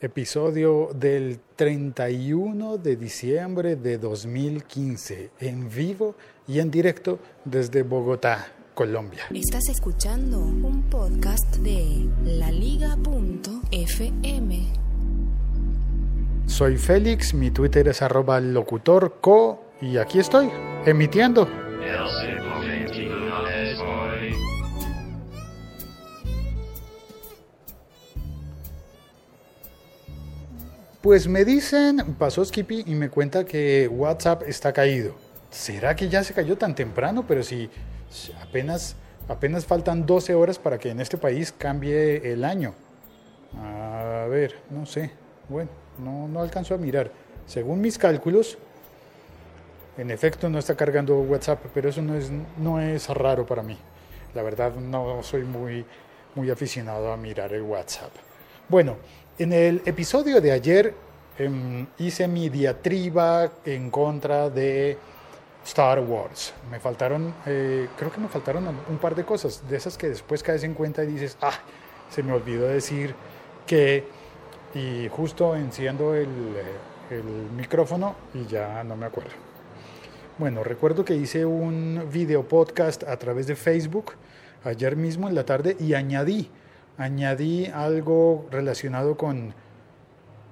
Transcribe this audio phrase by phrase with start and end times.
[0.00, 6.14] episodio del 31 de diciembre de 2015, en vivo
[6.48, 9.24] y en directo desde Bogotá, Colombia.
[9.34, 12.90] Estás escuchando un podcast de laliga.fm.
[16.46, 20.50] Soy Félix, mi Twitter es arroba locutorco y aquí estoy,
[20.86, 21.46] emitiendo.
[31.00, 35.14] Pues me dicen, pasó Skippy y me cuenta que WhatsApp está caído.
[35.50, 37.24] ¿Será que ya se cayó tan temprano?
[37.26, 37.70] Pero si
[38.42, 38.96] apenas,
[39.26, 42.74] apenas faltan 12 horas para que en este país cambie el año.
[43.56, 45.10] A ver, no sé.
[45.48, 47.10] Bueno, no, no alcanzo a mirar.
[47.46, 48.58] Según mis cálculos,
[49.96, 53.78] en efecto no está cargando WhatsApp, pero eso no es, no es raro para mí.
[54.34, 55.86] La verdad no soy muy,
[56.34, 58.10] muy aficionado a mirar el WhatsApp.
[58.68, 58.98] Bueno,
[59.40, 60.94] en el episodio de ayer
[61.38, 64.98] em, hice mi diatriba en contra de
[65.64, 66.52] Star Wars.
[66.70, 70.42] Me faltaron, eh, creo que me faltaron un par de cosas, de esas que después
[70.42, 71.54] caes en cuenta y dices, ah,
[72.10, 73.14] se me olvidó decir
[73.66, 74.04] que,
[74.74, 77.24] y justo enciendo el, eh, el
[77.56, 79.32] micrófono y ya no me acuerdo.
[80.36, 84.12] Bueno, recuerdo que hice un video podcast a través de Facebook
[84.64, 86.50] ayer mismo en la tarde y añadí
[87.00, 89.54] añadí algo relacionado con,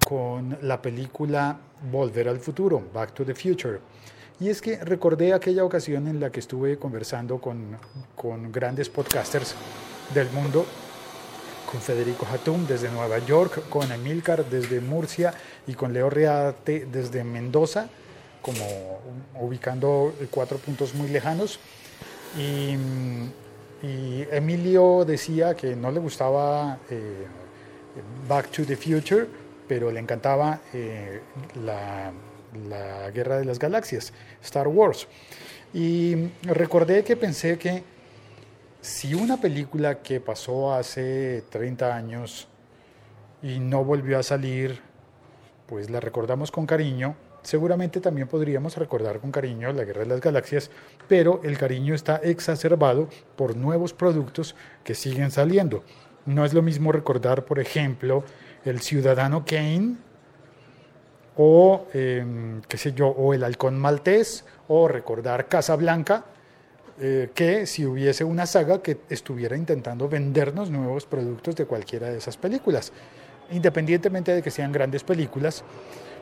[0.03, 1.59] con la película
[1.91, 3.79] Volver al Futuro, Back to the Future.
[4.39, 7.77] Y es que recordé aquella ocasión en la que estuve conversando con,
[8.15, 9.53] con grandes podcasters
[10.13, 10.65] del mundo,
[11.69, 15.33] con Federico Hatum desde Nueva York, con Emilcar desde Murcia
[15.67, 17.89] y con Leo Reate desde Mendoza,
[18.41, 19.01] como
[19.39, 21.59] ubicando cuatro puntos muy lejanos.
[22.37, 22.75] Y
[23.81, 27.25] y Emilio decía que no le gustaba eh,
[28.27, 29.25] Back to the Future,
[29.67, 31.21] pero le encantaba eh,
[31.63, 32.11] la,
[32.67, 34.11] la, Guerra de las Galaxias,
[34.43, 35.07] Star Wars.
[35.73, 37.83] Y recordé que pensé que
[38.81, 42.47] si una película que pasó hace 30 años
[43.41, 44.81] y no volvió a salir,
[45.67, 50.21] pues la recordamos con cariño, Seguramente también podríamos recordar con cariño la Guerra de las
[50.21, 50.69] Galaxias,
[51.07, 55.83] pero el cariño está exacerbado por nuevos productos que siguen saliendo.
[56.25, 58.23] No es lo mismo recordar, por ejemplo,
[58.65, 59.95] el Ciudadano Kane
[61.37, 66.25] o, em, qué sé yo, o el Halcón Maltés o recordar Casablanca,
[66.99, 72.17] eh, que si hubiese una saga que estuviera intentando vendernos nuevos productos de cualquiera de
[72.17, 72.91] esas películas.
[73.51, 75.63] Independientemente de que sean grandes películas,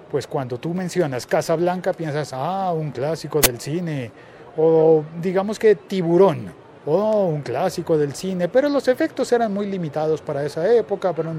[0.09, 4.11] pues cuando tú mencionas Casa Blanca piensas, ah, un clásico del cine,
[4.55, 6.51] o digamos que Tiburón,
[6.85, 11.33] oh, un clásico del cine, pero los efectos eran muy limitados para esa época, pero,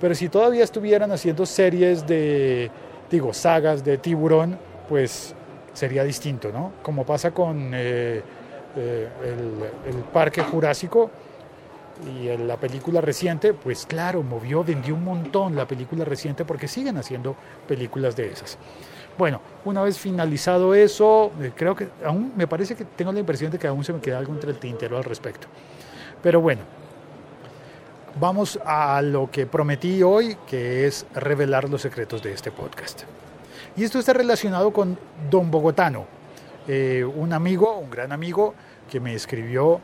[0.00, 2.70] pero si todavía estuvieran haciendo series de,
[3.10, 5.34] digo, sagas de Tiburón, pues
[5.72, 6.72] sería distinto, ¿no?
[6.82, 8.22] Como pasa con eh,
[8.76, 9.08] eh,
[9.86, 11.10] el Parque Jurásico,
[12.06, 16.68] y en la película reciente, pues claro, movió, vendió un montón la película reciente porque
[16.68, 17.36] siguen haciendo
[17.66, 18.58] películas de esas.
[19.16, 23.50] Bueno, una vez finalizado eso, eh, creo que aún me parece que tengo la impresión
[23.50, 25.48] de que aún se me queda algo entre el tintero al respecto.
[26.22, 26.62] Pero bueno,
[28.18, 33.02] vamos a lo que prometí hoy, que es revelar los secretos de este podcast.
[33.76, 34.98] Y esto está relacionado con
[35.30, 36.06] Don Bogotano,
[36.68, 38.54] eh, un amigo, un gran amigo,
[38.88, 39.80] que me escribió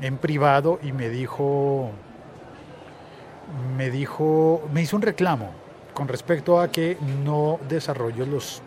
[0.00, 1.90] en privado y me dijo,
[3.76, 5.50] me dijo, me hizo un reclamo
[5.92, 8.62] con respecto a que no desarrollo los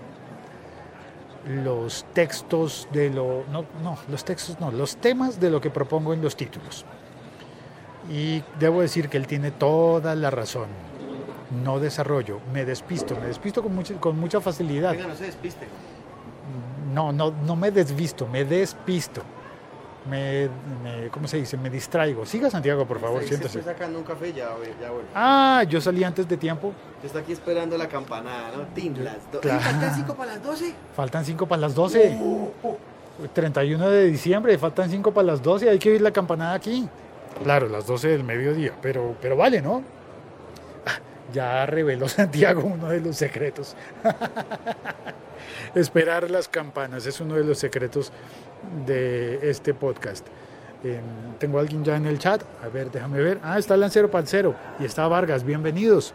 [1.64, 6.14] los textos de lo no, no, los textos no, los temas de lo que propongo
[6.14, 6.86] en los títulos.
[8.10, 10.68] Y debo decir que él tiene toda la razón.
[11.64, 14.94] No desarrollo, me despisto, me despisto con mucha, con mucha facilidad.
[14.98, 15.68] No se despiste.
[16.94, 19.22] No, no, no me desvisto, me despisto
[20.10, 20.50] me,
[21.12, 21.58] ¿cómo se dice?
[21.58, 22.26] Me distraigo.
[22.26, 23.60] Siga Santiago, por favor, Sí, siéntese.
[23.60, 24.50] Estoy sacando un café, ya,
[24.82, 25.08] ya vuelvo.
[25.14, 26.74] Ah, yo salí antes de tiempo.
[27.02, 28.64] Yo estoy aquí esperando la campanada, ¿no?
[28.74, 29.60] Tin, las do- Claro.
[29.62, 30.74] ¿Faltan cinco para las 12?
[30.96, 32.18] Faltan 5 para las 12.
[33.34, 35.70] 31 de diciembre, faltan 5 para las 12.
[35.70, 36.88] Hay que oír la campanada aquí.
[37.44, 39.82] Claro, las 12 del mediodía, pero, pero vale, ¿no?
[41.34, 43.76] Ya reveló Santiago uno de los secretos.
[45.76, 48.12] Esperar las campanas es uno de los secretos
[48.86, 50.26] de este podcast.
[50.84, 51.00] Eh,
[51.40, 52.42] tengo a alguien ya en el chat.
[52.64, 53.40] A ver, déjame ver.
[53.44, 55.44] Ah, está Lancero Palcero y está Vargas.
[55.44, 56.14] Bienvenidos.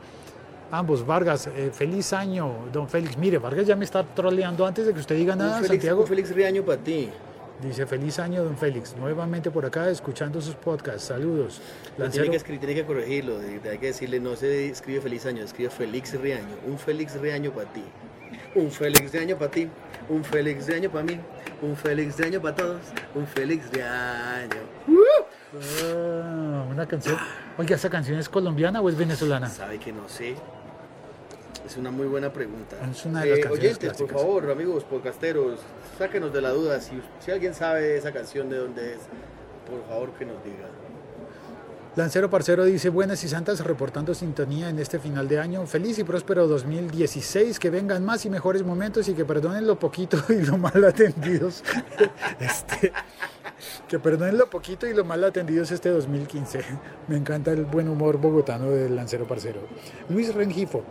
[0.71, 3.17] Ambos, Vargas, eh, feliz año, don Félix.
[3.19, 6.07] Mire, Vargas ya me está troleando antes de que usted diga nada, un Félix, Santiago.
[6.09, 7.11] un Riaño para ti.
[7.63, 8.97] Dice, feliz año, don Félix.
[8.97, 11.03] Nuevamente por acá, escuchando sus podcasts.
[11.05, 11.61] Saludos.
[11.99, 13.39] Lancero- tiene, que escribir, tiene que corregirlo,
[13.71, 16.57] hay que decirle, no se escribe feliz año, escribe Félix Riaño.
[16.67, 17.85] Un Félix Riaño para ti.
[18.55, 19.69] Un Félix Riaño para ti.
[20.09, 21.19] Un Félix Riaño para mí.
[21.63, 22.81] Un Félix Riaño para todos.
[23.15, 24.61] Un Félix Riaño.
[25.85, 27.17] Ah, una canción.
[27.57, 29.49] Oiga, ¿esa canción es colombiana o es venezolana?
[29.49, 30.35] Sabe que no sé.
[31.67, 32.77] Es una muy buena pregunta.
[32.91, 35.61] Es una de las canciones oyentes, por favor, amigos podcasteros,
[35.97, 36.81] sáquenos de la duda.
[36.81, 39.01] Si, si alguien sabe esa canción de dónde es,
[39.71, 40.69] por favor que nos diga.
[41.95, 45.67] Lancero Parcero dice, buenas y santas, reportando sintonía en este final de año.
[45.67, 50.17] Feliz y próspero 2016, que vengan más y mejores momentos y que perdonen lo poquito
[50.31, 51.63] y lo mal atendidos.
[52.41, 52.93] Este,
[53.87, 56.61] que perdonen lo poquito y lo mal atendidos este 2015.
[57.09, 59.61] Me encanta el buen humor bogotano del Lancero Parcero.
[60.09, 60.83] Luis Rengifo.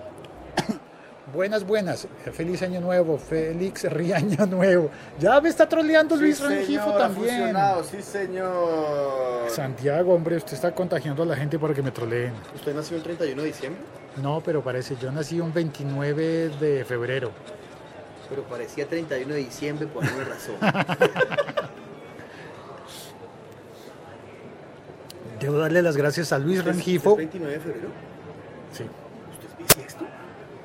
[1.33, 2.07] Buenas, buenas.
[2.33, 3.17] Feliz año nuevo.
[3.17, 4.89] Félix Riaño nuevo.
[5.19, 7.55] Ya me está troleando Luis Rengifo también.
[7.89, 9.49] sí señor.
[9.49, 12.33] Santiago, hombre, usted está contagiando a la gente para que me troleen.
[12.55, 13.81] ¿Usted nació el 31 de diciembre?
[14.21, 17.31] No, pero parece, yo nací un 29 de febrero.
[18.29, 20.55] Pero parecía 31 de diciembre por alguna razón.
[25.39, 27.11] Debo darle las gracias a Luis ¿Usted es- Rengifo.
[27.11, 27.87] es 29 de febrero?
[28.73, 30.05] Sí, ¿Usted es bisiesto?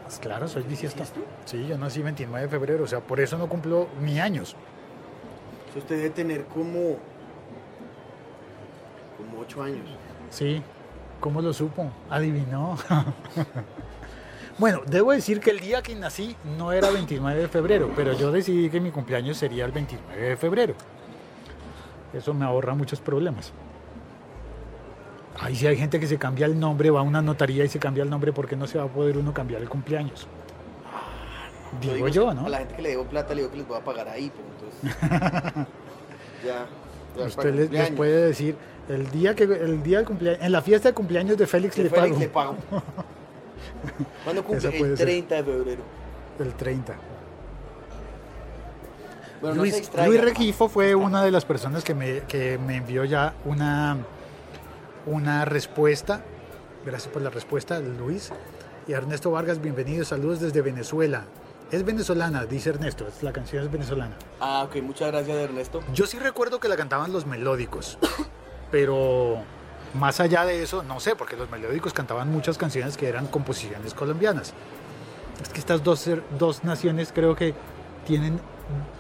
[0.07, 1.03] Pues claro, soy bisiesto.
[1.47, 4.55] Sí, yo nací 29 de febrero, o sea, por eso no cumplo ni años.
[5.59, 6.97] Entonces Usted debe tener como...
[9.17, 9.89] como 8 años.
[10.31, 10.63] Sí,
[11.19, 11.91] ¿cómo lo supo?
[12.09, 12.79] Adivinó.
[14.59, 18.31] bueno, debo decir que el día que nací no era 29 de febrero, pero yo
[18.31, 20.75] decidí que mi cumpleaños sería el 29 de febrero.
[22.13, 23.53] Eso me ahorra muchos problemas.
[25.41, 27.79] Ahí sí hay gente que se cambia el nombre, va a una notaría y se
[27.79, 30.27] cambia el nombre porque no se va a poder uno cambiar el cumpleaños.
[31.81, 32.47] Digo yo, ¿no?
[32.47, 34.31] A la gente que le debo plata le digo que les voy a pagar ahí,
[34.31, 35.67] pues entonces...
[36.47, 36.67] ya.
[37.25, 38.57] Usted les, puede decir,
[38.89, 41.85] el día que el día del cumpleaños, en la fiesta de cumpleaños de Félix De
[41.85, 42.21] le Félix pago.
[42.21, 42.57] le pago.
[44.25, 44.69] ¿Cuándo cumple?
[44.69, 45.07] El ser.
[45.07, 45.83] 30 de febrero.
[46.39, 46.95] El 30.
[49.41, 50.09] Bueno, no se distraiga.
[50.09, 53.97] Luis Requifo fue una de las personas que me, que me envió ya una,
[55.07, 56.21] una respuesta.
[56.85, 58.33] Gracias por la respuesta, Luis.
[58.87, 61.25] Y Ernesto Vargas, bienvenidos, saludos desde Venezuela.
[61.73, 64.17] Es venezolana, dice Ernesto, la canción es venezolana.
[64.39, 65.83] Ah, ok, muchas gracias Ernesto.
[65.93, 67.99] Yo sí recuerdo que la cantaban los melódicos,
[68.71, 69.43] pero
[69.95, 73.95] más allá de eso, no sé, porque los melódicos cantaban muchas canciones que eran composiciones
[73.95, 74.55] colombianas.
[75.43, 77.55] Es que estas dos, dos naciones creo que
[78.07, 78.39] tienen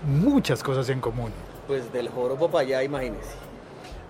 [0.05, 1.31] muchas cosas en común.
[1.69, 3.47] Pues del joropo para allá, imagínese.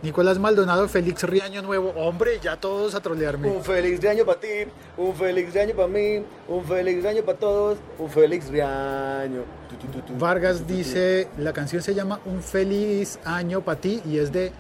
[0.02, 1.90] Nicolás Maldonado, Félix Riaño Nuevo.
[1.96, 3.48] Hombre, ya todos a trolearme.
[3.48, 4.48] Un feliz de año para ti,
[4.96, 8.62] un feliz de año para mí, un feliz de año para todos, un feliz de
[8.62, 9.42] año.
[9.68, 13.80] Tu, tu, tu, tu, tu, Vargas dice, la canción se llama Un feliz año para
[13.80, 14.52] ti y es de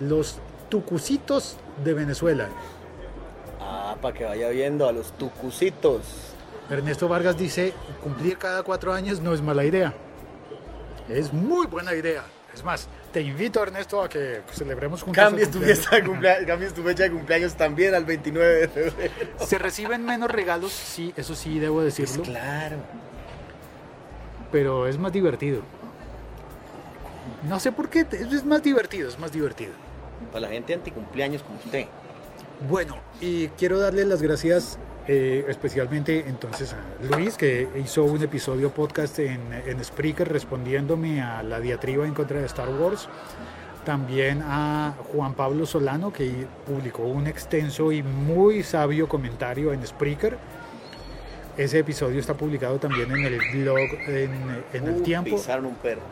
[0.00, 0.38] los
[0.68, 2.48] Tucucitos de Venezuela.
[3.60, 6.02] Ah, para que vaya viendo a los tucucitos.
[6.70, 7.72] Ernesto Vargas dice,
[8.02, 9.92] cumplir cada cuatro años no es mala idea.
[11.08, 12.22] Es muy buena idea.
[12.60, 15.24] Es más, te invito Ernesto a que celebremos juntos.
[15.24, 19.14] Cambies tu fiesta de cumpleaños, cambies tu fecha de cumpleaños también al 29 de febrero.
[19.46, 22.76] Se reciben menos regalos, sí, eso sí debo decirlo, claro.
[24.52, 25.62] pero es más divertido.
[27.48, 29.72] No sé por qué, es es más divertido, es más divertido.
[30.30, 31.86] Para la gente anticumpleaños como usted.
[32.68, 34.78] Bueno, y quiero darle las gracias
[35.12, 36.76] eh, especialmente entonces a
[37.16, 42.38] Luis, que hizo un episodio podcast en, en Spreaker respondiéndome a la diatriba en contra
[42.38, 43.08] de Star Wars.
[43.84, 50.38] También a Juan Pablo Solano, que publicó un extenso y muy sabio comentario en Spreaker.
[51.56, 54.30] Ese episodio está publicado también en el blog en,
[54.72, 56.02] en El Tiempo Pisaron un perro.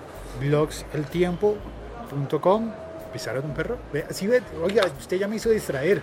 [0.40, 2.72] blogseltiempo.com.
[3.12, 3.78] ¿Pisaron un perro?
[3.92, 6.02] Ve, sí, ve, oiga, usted ya me hizo distraer.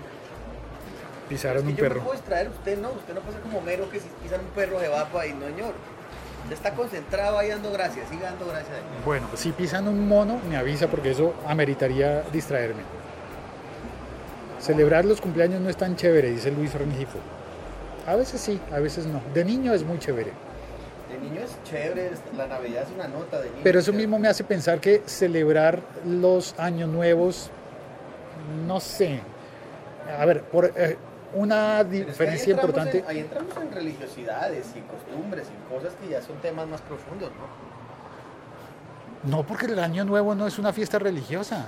[1.29, 2.01] Pisaron Es que un yo perro.
[2.01, 4.87] puedo distraer, usted no, usted no ser como mero que si pisan un perro se
[4.87, 5.73] va para ahí, no señor.
[6.43, 8.83] Usted está concentrado ahí dando gracias, siga dando gracias ahí.
[9.03, 12.83] Bueno, si pisan un mono, me avisa porque eso ameritaría distraerme.
[14.59, 17.17] Celebrar los cumpleaños no es tan chévere, dice Luis Rengifo.
[18.07, 19.21] A veces sí, a veces no.
[19.33, 20.31] De niño es muy chévere.
[21.11, 23.61] De niño es chévere, la Navidad es una nota de niño.
[23.63, 27.49] Pero eso mismo me hace pensar que celebrar los años nuevos,
[28.67, 29.19] no sé.
[30.19, 30.97] A ver, por eh,
[31.33, 32.99] una Pero es que ahí diferencia importante.
[32.99, 37.31] en- ahí entramos en religiosidades y costumbres y cosas que ya son temas más profundos,
[37.31, 37.65] ¿no?
[39.37, 41.67] No, porque el año nuevo no es una fiesta religiosa.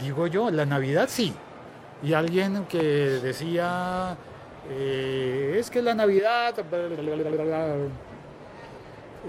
[0.00, 1.32] Digo yo, la Navidad sí.
[2.02, 4.16] Y alguien que decía,
[4.68, 6.54] eh, es que la Navidad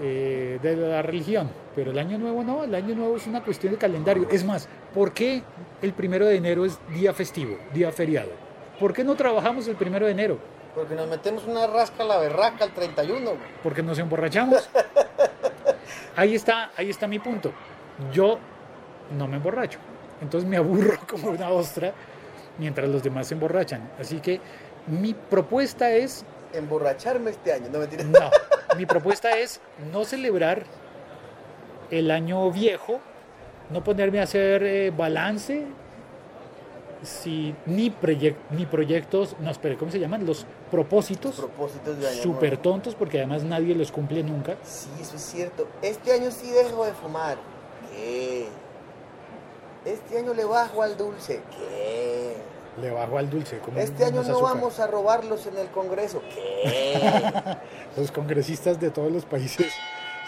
[0.02, 1.50] eh, de la religión.
[1.76, 4.26] Pero el año nuevo no, el año nuevo es una cuestión de calendario.
[4.30, 5.42] Es más, ¿por qué
[5.82, 8.30] el primero de enero es día festivo, día feriado?
[8.84, 10.38] ¿Por qué no trabajamos el primero de enero?
[10.74, 13.18] Porque nos metemos una rasca a la berraca al 31.
[13.18, 13.40] güey.
[13.62, 14.68] Porque nos emborrachamos.
[16.16, 17.50] Ahí está, ahí está mi punto.
[18.12, 18.38] Yo
[19.16, 19.78] no me emborracho.
[20.20, 21.94] Entonces me aburro como una ostra
[22.58, 23.90] mientras los demás se emborrachan.
[23.98, 24.38] Así que
[24.86, 28.04] mi propuesta es Emborracharme este año, no mentira.
[28.04, 28.30] No,
[28.76, 30.64] mi propuesta es no celebrar
[31.90, 33.00] el año viejo,
[33.70, 35.64] no ponerme a hacer eh, balance,
[37.04, 40.26] si, ni, proyec- ni proyectos, no, espere, ¿cómo se llaman?
[40.26, 42.22] Los propósitos, Propósitos de año.
[42.22, 42.62] súper nuevo.
[42.62, 44.56] tontos, porque además nadie los cumple nunca.
[44.64, 45.66] Sí, eso es cierto.
[45.82, 47.36] Este año sí dejo de fumar.
[47.92, 48.48] ¿Qué?
[49.84, 51.42] Este año le bajo al dulce.
[51.50, 52.34] ¿Qué?
[52.80, 53.58] Le bajo al dulce.
[53.58, 54.54] Como Este año no azúcar.
[54.54, 56.22] vamos a robarlos en el Congreso.
[56.34, 57.56] ¿Qué?
[57.96, 59.72] Los congresistas de todos los países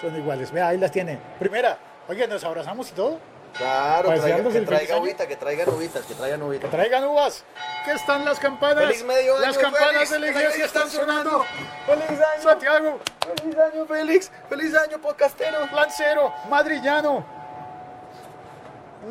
[0.00, 0.52] son iguales.
[0.52, 1.18] Vea, ahí las tiene.
[1.40, 1.78] Primera,
[2.08, 3.18] oye, nos abrazamos y todo.
[3.58, 6.70] Claro, Pues, traiga- que traiga que traigan uvitas, que traigan Que uvitas.
[6.70, 7.44] traigan uvas.
[7.84, 8.84] Que están las campanas.
[8.84, 10.10] ¡Feliz medio las año, campanas Félix!
[10.10, 11.44] de la ¡Feliz iglesia están sonando.
[11.86, 12.42] ¡Feliz año!
[12.42, 12.98] Santiago,
[13.36, 14.30] ¡Feliz año, Félix!
[14.48, 15.58] ¡Feliz año, podcastero!
[15.74, 17.24] Lancero, Madrillano,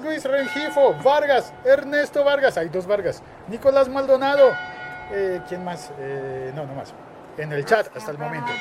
[0.03, 4.51] Luis Rengifo, Vargas, Ernesto Vargas, hay dos Vargas, Nicolás Maldonado,
[5.11, 5.89] eh, ¿quién más?
[5.99, 6.93] Eh, no, no más.
[7.37, 8.51] En el chat hasta el momento.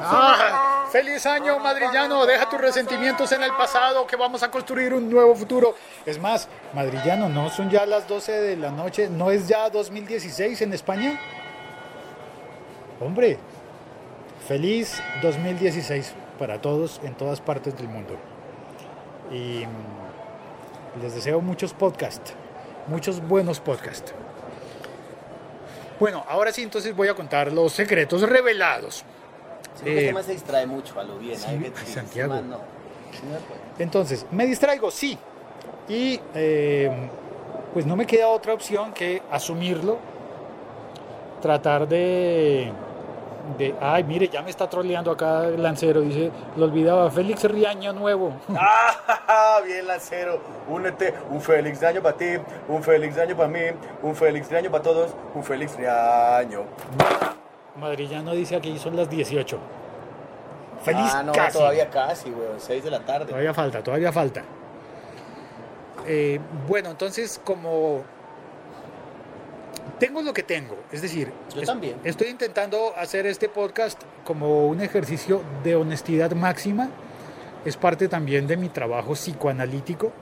[0.00, 2.24] Ah, feliz año, Madrillano.
[2.24, 5.74] Deja tus resentimientos en el pasado, que vamos a construir un nuevo futuro.
[6.06, 10.62] Es más, Madrillano, no son ya las 12 de la noche, no es ya 2016
[10.62, 11.20] en España.
[13.00, 13.38] Hombre,
[14.46, 18.16] feliz 2016 para todos en todas partes del mundo.
[19.32, 19.64] Y
[21.02, 22.34] les deseo muchos podcasts,
[22.86, 24.14] muchos buenos podcasts.
[26.00, 29.04] Bueno, ahora sí, entonces voy a contar los secretos revelados.
[29.82, 31.38] Sí, Eh, este man se distrae mucho a lo bien.
[31.38, 32.34] sí, hay que- este Santiago.
[32.42, 32.58] no.
[33.78, 34.90] Entonces, ¿me distraigo?
[34.90, 35.16] Sí.
[35.88, 36.90] Y eh,
[37.72, 39.98] pues no me queda otra opción que asumirlo,
[41.40, 42.72] tratar de,
[43.58, 43.74] de...
[43.80, 48.34] Ay, mire, ya me está troleando acá el lancero, dice, lo olvidaba, Félix Riaño Nuevo.
[48.56, 49.60] ¡Ah!
[49.64, 50.40] Bien, Lancero.
[50.68, 51.14] Únete.
[51.30, 52.26] Un Félix de año para ti.
[52.68, 53.60] Un Félix de año para mí.
[54.02, 55.14] Un Félix de año para todos.
[55.34, 56.64] Un Félix de año.
[57.76, 59.58] Madrillano dice aquí son las 18.
[60.82, 61.58] Feliz ah, no, casi.
[61.58, 62.60] todavía casi, weón.
[62.60, 63.26] 6 de la tarde.
[63.26, 64.42] Todavía falta, todavía falta.
[66.06, 68.02] Eh, bueno, entonces como
[70.06, 71.96] tengo lo que tengo, es decir, Yo también.
[72.04, 76.90] estoy intentando hacer este podcast como un ejercicio de honestidad máxima,
[77.64, 80.12] es parte también de mi trabajo psicoanalítico.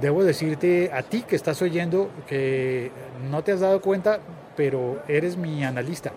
[0.00, 2.90] Debo decirte a ti que estás oyendo que
[3.30, 4.18] no te has dado cuenta,
[4.56, 6.12] pero eres mi analista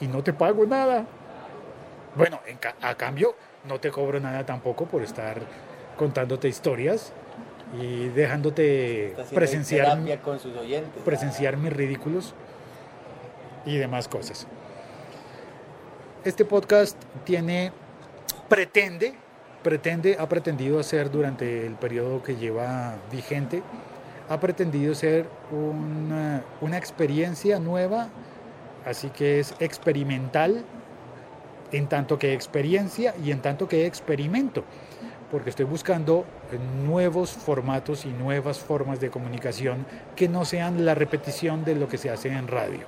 [0.00, 1.06] y no te pago nada.
[2.14, 3.34] Bueno, en ca- a cambio,
[3.68, 5.40] no te cobro nada tampoco por estar
[5.96, 7.12] contándote historias
[7.80, 11.02] y dejándote presenciar, terapia con sus oyentes.
[11.02, 12.34] presenciar mis ridículos
[13.64, 14.46] y demás cosas.
[16.24, 17.72] Este podcast tiene,
[18.48, 19.14] pretende,
[19.62, 23.62] pretende, ha pretendido hacer durante el periodo que lleva vigente,
[24.28, 28.08] ha pretendido ser una, una experiencia nueva,
[28.84, 30.64] así que es experimental
[31.72, 34.64] en tanto que experiencia y en tanto que experimento,
[35.30, 36.24] porque estoy buscando
[36.84, 41.98] nuevos formatos y nuevas formas de comunicación que no sean la repetición de lo que
[41.98, 42.84] se hace en radio.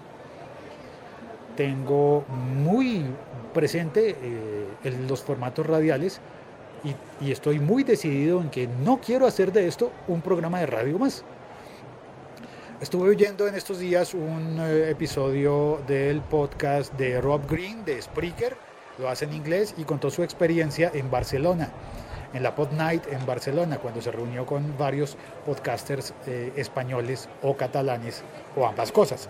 [1.57, 3.05] Tengo muy
[3.53, 4.67] presente eh,
[5.09, 6.21] los formatos radiales
[6.85, 10.67] y, y estoy muy decidido en que no quiero hacer de esto un programa de
[10.67, 11.25] radio más.
[12.81, 18.57] Estuve oyendo en estos días un eh, episodio del podcast de Rob Green de Spreaker,
[18.99, 21.73] lo hace en inglés y contó su experiencia en Barcelona,
[22.33, 25.17] en la Pod Night en Barcelona, cuando se reunió con varios
[25.47, 28.23] podcasters eh, españoles o catalanes
[28.57, 29.29] o ambas cosas.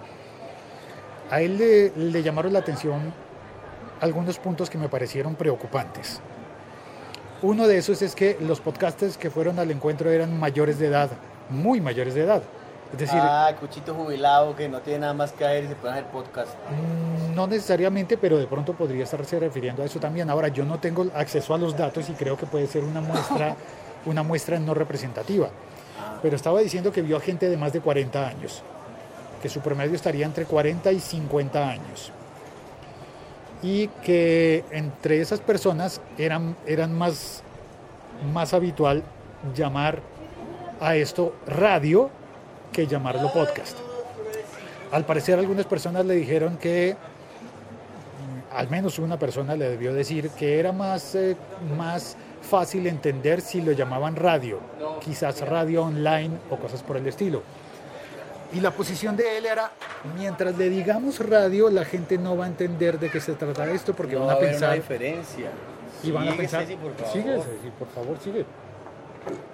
[1.31, 3.13] A él le, le llamaron la atención
[4.01, 6.21] algunos puntos que me parecieron preocupantes.
[7.43, 11.11] Uno de esos es que los podcasters que fueron al encuentro eran mayores de edad,
[11.51, 12.43] muy mayores de edad.
[12.93, 15.93] Es decir, ah, cuchito jubilado que no tiene nada más que hacer y se puede
[15.95, 16.51] hacer podcast.
[16.71, 20.31] Mm, No necesariamente, pero de pronto podría estarse refiriendo a eso también.
[20.31, 23.55] Ahora, yo no tengo acceso a los datos y creo que puede ser una muestra,
[24.07, 25.49] una muestra no representativa.
[26.23, 28.63] Pero estaba diciendo que vio a gente de más de 40 años,
[29.43, 32.11] que su promedio estaría entre 40 y 50 años.
[33.63, 37.43] Y que entre esas personas eran, eran más,
[38.33, 39.03] más habitual
[39.55, 40.01] llamar
[40.81, 42.11] a esto radio
[42.73, 43.77] que llamarlo podcast.
[44.93, 50.31] Al parecer algunas personas le dijeron que, mm, al menos una persona le debió decir
[50.31, 51.37] que era más, eh,
[51.77, 54.61] más fácil entender si lo llamaban radio,
[55.05, 57.43] quizás radio online o cosas por el estilo.
[58.55, 59.71] Y la posición de él era,
[60.17, 63.93] mientras le digamos radio, la gente no va a entender de qué se trata esto
[63.95, 65.51] porque No van va a a haber una pensar diferencia.
[66.03, 67.13] y van a pensar, Ceci, por favor.
[67.13, 68.47] sigue, Ceci, por favor, sigue.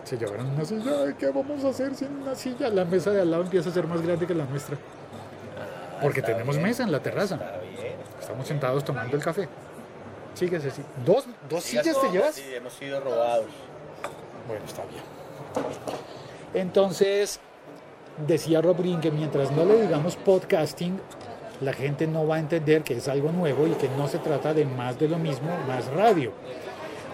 [0.05, 2.69] Se llevaron una silla, ay, ¿qué vamos a hacer sin una silla?
[2.69, 4.77] La mesa de al lado empieza a ser más grande que la nuestra.
[6.03, 7.39] Porque tenemos bien, mesa en la terraza.
[8.21, 9.49] Estamos sentados tomando el café.
[10.35, 10.83] Sigue, Ceci.
[11.05, 12.35] ¿Dos, dos sillas te llevas?
[12.35, 13.47] Sí, hemos sido robados.
[14.49, 15.03] Bueno, está bien.
[16.55, 17.41] Entonces,
[18.27, 21.01] decía Rob Green que mientras no le digamos podcasting,
[21.61, 24.53] la gente no va a entender que es algo nuevo y que no se trata
[24.53, 26.33] de más de lo mismo, más radio.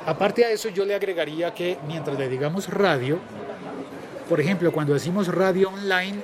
[0.06, 3.18] Aparte a eso, yo le agregaría que mientras le digamos radio,
[4.28, 6.20] por ejemplo, cuando decimos radio online,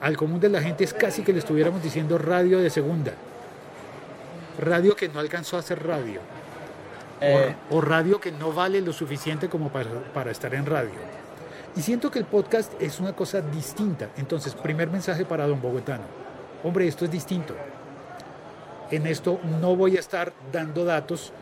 [0.00, 3.12] al común de la gente es casi que le estuviéramos diciendo radio de segunda.
[4.58, 6.20] Radio que no alcanzó a ser radio.
[6.20, 10.90] O- Eh, o radio que no vale lo suficiente como para, para estar en radio.
[11.76, 14.08] Y siento que el podcast es una cosa distinta.
[14.16, 16.02] Entonces, primer mensaje para don Bogotano.
[16.64, 17.54] Hombre, esto es distinto.
[18.90, 21.32] En esto no voy a estar dando datos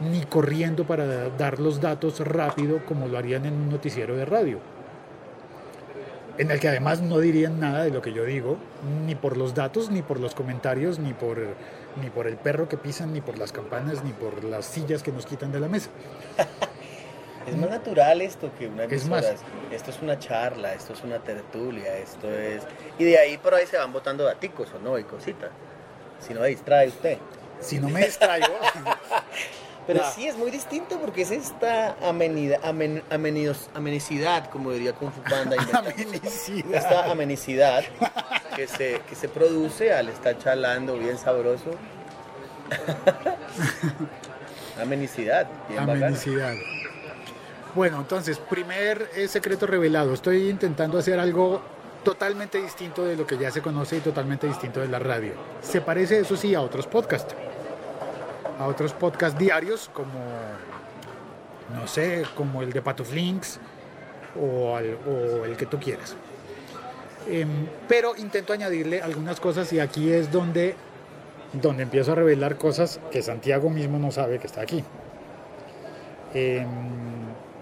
[0.00, 4.58] ni corriendo para dar los datos rápido como lo harían en un noticiero de radio.
[6.38, 8.58] En el que además no dirían nada de lo que yo digo,
[9.06, 11.38] ni por los datos, ni por los comentarios, ni por,
[12.02, 15.12] ni por el perro que pisan, ni por las campanas, ni por las sillas que
[15.12, 15.88] nos quitan de la mesa.
[17.46, 19.22] es más natural esto que una Es emisora.
[19.32, 19.34] más.
[19.72, 22.62] Esto es una charla, esto es una tertulia, esto es...
[22.98, 25.50] Y de ahí por ahí se van botando daticos o no, y cositas.
[26.20, 27.16] Si no, distrae usted.
[27.60, 28.46] Si no me distraigo,
[29.86, 35.12] Pero sí es muy distinto porque es esta amenidad, amen- amenidos- amenicidad, como diría Kung
[35.12, 35.56] Fu Panda.
[35.72, 36.74] amenicidad.
[36.74, 37.84] esta amenicidad
[38.56, 41.70] que se, que se produce al estar charlando bien sabroso.
[44.82, 46.06] amenicidad, bien bacana.
[46.06, 46.54] Amenicidad.
[47.74, 50.14] Bueno, entonces, primer eh, secreto revelado.
[50.14, 51.60] Estoy intentando hacer algo
[52.02, 55.32] totalmente distinto de lo que ya se conoce y totalmente distinto de la radio.
[55.60, 57.34] Se parece, eso sí, a otros podcasts.
[58.58, 60.18] A otros podcasts diarios como,
[61.78, 63.58] no sé, como el de Patuflinks
[64.40, 66.16] o, al- o el que tú quieras.
[67.28, 67.48] Em,
[67.88, 70.74] pero intento añadirle algunas cosas y aquí es donde,
[71.52, 74.82] donde empiezo a revelar cosas que Santiago mismo no sabe que está aquí.
[76.34, 76.66] Em,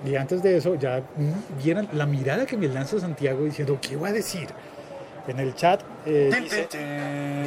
[0.04, 3.96] y antes de eso, ya mm, vieron la mirada que me lanza Santiago diciendo, ¿qué
[3.96, 4.48] va a decir?
[5.26, 6.68] En el chat eh, dice,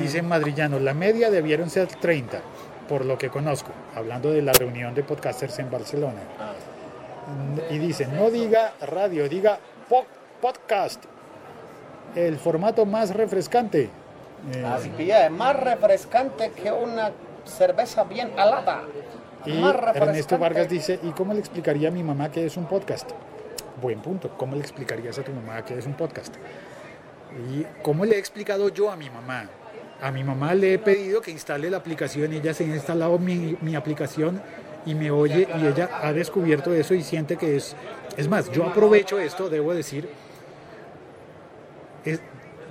[0.01, 2.41] dice Madrillano, la media debieron ser 30,
[2.87, 6.21] por lo que conozco, hablando de la reunión de podcasters en Barcelona.
[7.69, 10.05] Y dice, no diga radio, diga po-
[10.41, 11.03] podcast,
[12.15, 13.89] el formato más refrescante.
[14.53, 17.11] Eh, Así es más refrescante que una
[17.45, 18.83] cerveza bien alada.
[19.45, 20.37] Y Ernesto.
[20.37, 23.09] Vargas dice, ¿y cómo le explicaría a mi mamá que es un podcast?
[23.81, 26.33] Buen punto, ¿cómo le explicarías a tu mamá que es un podcast?
[27.51, 29.49] ¿Y cómo le he explicado yo a mi mamá?
[30.01, 33.57] A mi mamá le he pedido que instale la aplicación, ella se ha instalado mi,
[33.75, 34.41] aplicación
[34.85, 37.75] y me oye y ella ha descubierto eso y siente que es...
[38.15, 40.07] Es más, yo aprovecho esto, debo decir,
[42.05, 42.21] es-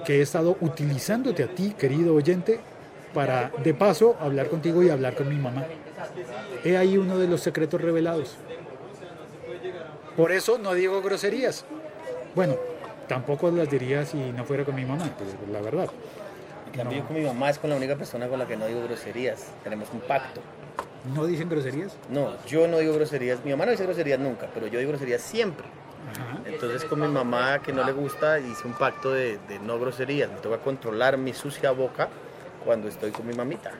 [0.05, 2.61] que he estado utilizándote a ti, querido oyente,
[3.13, 5.65] para de paso hablar contigo y hablar con mi mamá.
[6.65, 8.37] He ahí uno de los secretos revelados.
[10.17, 11.65] Por eso no digo groserías.
[12.35, 12.57] Bueno,
[13.09, 15.89] tampoco las diría si no fuera con mi mamá, pues la verdad.
[16.77, 17.07] Cambio, No.
[17.09, 19.47] con mi mamá es con la única persona con la que no digo groserías.
[19.65, 20.41] Tenemos un pacto.
[21.15, 21.97] ¿No dicen groserías?
[22.11, 23.45] No, yo no digo groserías.
[23.45, 25.67] Mi mamá no dice groserías nunca, pero yo digo groserías siempre.
[26.11, 26.39] Ajá.
[26.45, 30.31] Entonces con mi mamá que no le gusta hice un pacto de, de no groserías.
[30.31, 32.09] Me toca controlar mi sucia boca
[32.65, 33.71] cuando estoy con mi mamita.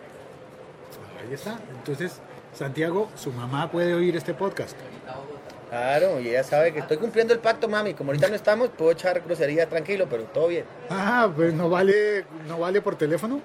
[1.21, 1.59] Ahí está.
[1.77, 2.21] Entonces,
[2.55, 4.77] Santiago, su mamá puede oír este podcast.
[5.71, 7.95] Claro, y ella sabe que estoy cumpliendo el pacto, mami.
[7.95, 10.65] Como ahorita no estamos, puedo echar grosería tranquilo, pero todo bien.
[10.91, 13.41] Ah, pues no vale, no vale por teléfono.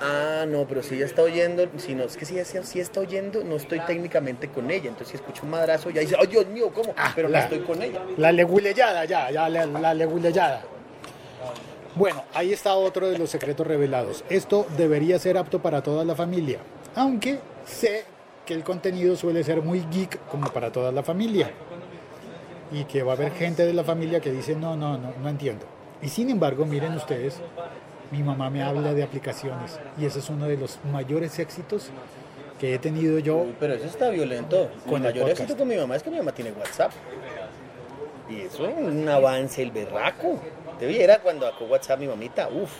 [0.00, 3.00] Ah, no, pero si ella está oyendo, si no, es que si ella sí está
[3.00, 4.88] oyendo, no estoy técnicamente con ella.
[4.88, 6.92] Entonces si escucho un madrazo, ya dice, ¡ay, Dios mío, ¿cómo?
[6.98, 8.00] Ah, pero no la- estoy con ella.
[8.18, 10.62] La leguleyada, ya, ya, la, la leguleyada.
[11.94, 14.24] Bueno, ahí está otro de los secretos revelados.
[14.28, 16.58] Esto debería ser apto para toda la familia,
[16.96, 18.04] aunque sé
[18.44, 21.50] que el contenido suele ser muy geek como para toda la familia.
[22.72, 25.28] Y que va a haber gente de la familia que dice, no, no, no, no
[25.28, 25.66] entiendo.
[26.02, 27.40] Y sin embargo, miren ustedes,
[28.10, 31.90] mi mamá me habla de aplicaciones y ese es uno de los mayores éxitos
[32.58, 33.38] que he tenido yo.
[33.38, 34.70] Uy, pero eso está violento.
[34.88, 36.92] Con Mi el mayor éxito con mi mamá es que mi mamá tiene WhatsApp.
[38.28, 40.38] Y eso es un avance el berraco.
[40.78, 42.72] Te viera cuando sacó WhatsApp mi mamita, uff.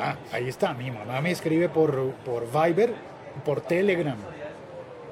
[0.00, 2.92] Ah, ahí está, mi mamá me escribe por, por Viber,
[3.44, 4.16] por Telegram.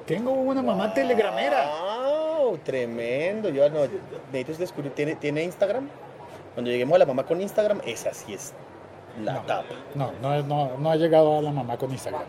[0.07, 1.69] Tengo una mamá telegramera.
[2.39, 3.49] Wow, tremendo.
[3.49, 3.81] Yo no,
[4.31, 5.87] necesito descubrir, ¿tiene, ¿tiene Instagram?
[6.53, 8.53] Cuando lleguemos a la mamá con Instagram, esa sí es
[9.21, 9.41] la No.
[9.41, 9.65] tapa.
[9.95, 12.23] No, no, no, no ha llegado a la mamá con Instagram.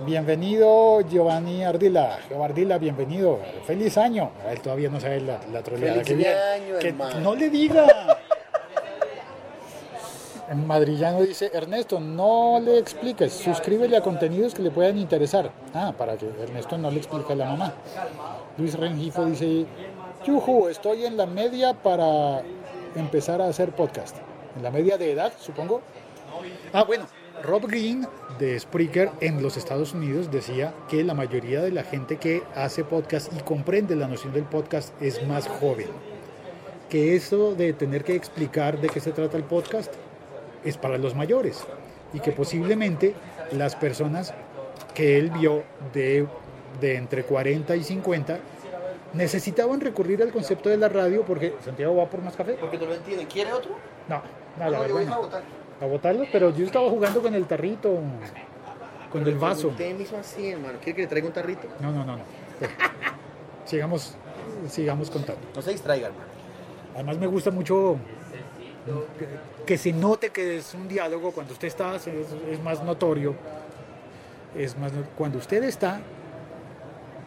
[0.00, 2.18] Bienvenido Giovanni Ardila.
[2.42, 3.40] Ardila, bienvenido.
[3.66, 4.30] Feliz año.
[4.48, 6.34] Él todavía no sabe la, la troleada Feliz que viene.
[6.34, 7.20] año, Que hermano.
[7.20, 7.86] no le diga.
[10.48, 15.50] En madrillano dice, Ernesto, no le expliques, suscríbele a contenidos que le puedan interesar.
[15.74, 17.74] Ah, para que Ernesto no le explique a la mamá.
[18.56, 19.66] Luis Rengifo dice,
[20.24, 22.42] Yuju, estoy en la media para
[22.94, 24.16] empezar a hacer podcast.
[24.56, 25.82] En la media de edad, supongo.
[26.72, 27.06] Ah, bueno,
[27.42, 28.06] Rob Green
[28.38, 32.84] de Spreaker en los Estados Unidos decía que la mayoría de la gente que hace
[32.84, 35.88] podcast y comprende la noción del podcast es más joven.
[36.88, 39.92] Que eso de tener que explicar de qué se trata el podcast
[40.66, 41.64] es para los mayores
[42.12, 43.14] y que posiblemente
[43.52, 44.34] las personas
[44.94, 46.26] que él vio de,
[46.80, 48.38] de entre 40 y 50
[49.14, 52.56] necesitaban recurrir al concepto de la radio porque Santiago va por más café.
[52.60, 53.26] Porque no lo entiende.
[53.26, 53.72] ¿Quiere otro?
[54.08, 54.22] No,
[54.58, 55.22] no, la no, yo a no.
[55.22, 55.42] botar.
[55.80, 57.98] A botarlos, pero yo estaba jugando con el tarrito,
[59.12, 59.68] con el vaso.
[59.68, 60.78] Usted mismo así, hermano.
[60.78, 61.68] ¿Quiere que le traiga un tarrito?
[61.80, 62.22] No, no, no, no.
[63.66, 64.16] Sigamos,
[64.70, 65.42] sigamos contando.
[65.54, 66.26] No se distraiga, hermano.
[66.94, 67.98] Además me gusta mucho
[69.66, 73.34] que, se note que es un diálogo cuando usted está, es, es más notorio.
[74.54, 76.00] Es más, cuando usted está,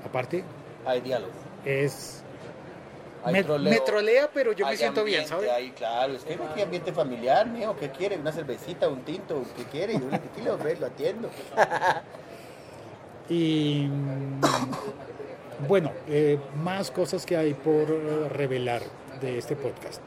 [0.06, 0.44] aparte,
[0.86, 1.32] Hay diálogo.
[1.64, 2.24] es
[3.24, 3.72] Hay me, troleo.
[3.72, 5.52] me trolea, pero yo me siento bien, ambiente ¿sabe?
[5.52, 8.18] ahí, claro, es que aquí ambiente familiar, mío, ¿qué quiere?
[8.18, 9.44] ¿Una cervecita, un tinto?
[9.56, 9.94] ¿Qué quiere?
[9.94, 10.82] Yo le, ¿qué le ofrezco?
[10.82, 11.30] Lo atiendo.
[13.32, 13.88] Y
[15.68, 17.88] bueno, eh, más cosas que hay por
[18.32, 18.82] revelar
[19.22, 20.02] de este podcast.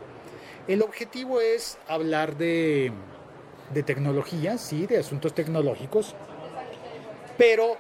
[0.69, 2.93] El objetivo es hablar de,
[3.73, 6.15] de tecnología, sí, de asuntos tecnológicos,
[7.37, 7.77] pero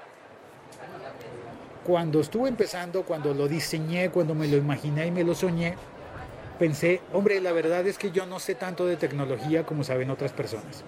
[1.84, 5.74] cuando estuve empezando, cuando lo diseñé, cuando me lo imaginé y me lo soñé,
[6.58, 10.32] pensé, hombre, la verdad es que yo no sé tanto de tecnología como saben otras
[10.32, 10.84] personas.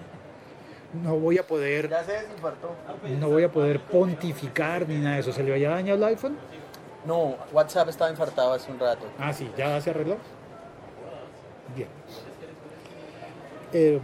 [1.03, 2.71] No voy a poder Ya se desinfartó.
[3.19, 5.33] no voy a poder pontificar ni nada de eso.
[5.33, 6.37] ¿Se le había dañado el iPhone?
[7.05, 9.05] No, WhatsApp estaba infartado hace un rato.
[9.19, 10.17] Ah, sí, ya se arregló.
[11.75, 11.89] Bien.
[13.75, 13.99] Eh,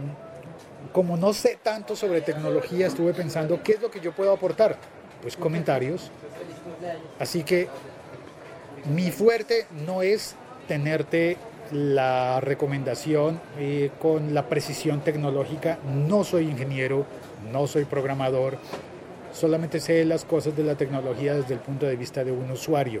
[0.92, 4.76] como no sé tanto sobre tecnología, estuve pensando qué es lo que yo puedo aportar.
[5.22, 6.10] Pues comentarios.
[7.18, 7.68] Así que
[8.94, 10.34] mi fuerte no es
[10.68, 11.38] tenerte
[11.70, 15.78] la recomendación eh, con la precisión tecnológica.
[15.86, 17.06] No soy ingeniero,
[17.50, 18.58] no soy programador,
[19.32, 23.00] solamente sé las cosas de la tecnología desde el punto de vista de un usuario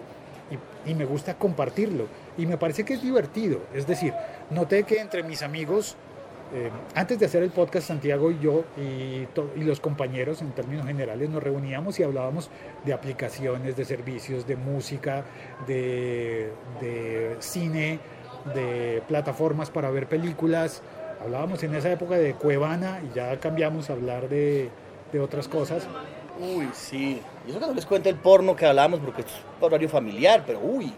[0.50, 2.06] y, y me gusta compartirlo
[2.38, 3.60] y me parece que es divertido.
[3.74, 4.14] Es decir,
[4.48, 5.96] noté que entre mis amigos,
[6.54, 9.26] eh, antes de hacer el podcast, Santiago y yo y,
[9.62, 12.50] los compañeros en términos generales nos reuníamos y hablábamos
[12.84, 15.24] de aplicaciones, de servicios, de música,
[15.66, 18.00] de, de cine,
[18.54, 20.82] de plataformas para ver películas.
[21.22, 24.68] Hablábamos en esa época de Cuevana y ya cambiamos a hablar de,
[25.10, 25.86] de otras cosas.
[26.38, 27.22] Uy, sí.
[27.46, 29.28] Y eso que no les cuento el porno que hablábamos porque es
[29.60, 30.92] horario familiar, pero uy.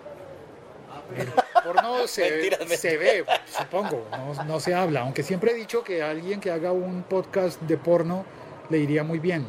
[1.64, 5.00] Porno se, se ve, supongo, no, no se habla.
[5.00, 8.24] Aunque siempre he dicho que alguien que haga un podcast de porno
[8.70, 9.46] le iría muy bien.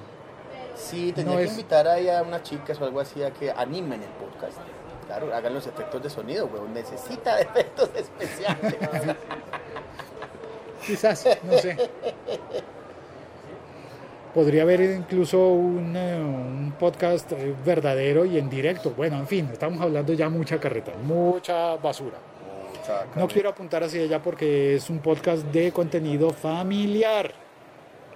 [0.75, 3.51] Sí, tendría No que es- invitar ahí a unas chicas o algo así a que
[3.51, 4.57] animen el podcast.
[5.07, 6.73] Claro, hagan los efectos de sonido, weón.
[6.73, 8.75] Necesita efectos especiales.
[10.85, 11.77] Quizás, no sé.
[14.35, 18.91] Podría haber incluso un, eh, un podcast eh, verdadero y en directo.
[18.91, 22.17] Bueno, en fin, estamos hablando ya mucha carreta, mucha basura.
[23.15, 27.31] No quiero apuntar hacia allá porque es un podcast de contenido familiar.